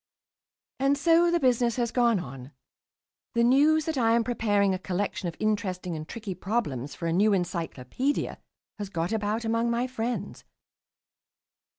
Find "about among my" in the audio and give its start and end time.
9.11-9.85